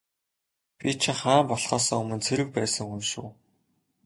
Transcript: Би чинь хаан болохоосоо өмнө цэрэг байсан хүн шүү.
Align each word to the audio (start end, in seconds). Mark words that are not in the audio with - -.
Би 0.79 0.89
чинь 1.01 1.19
хаан 1.21 1.45
болохоосоо 1.49 1.99
өмнө 2.01 2.17
цэрэг 2.25 2.47
байсан 2.57 2.85
хүн 2.87 3.03
шүү. 3.11 3.27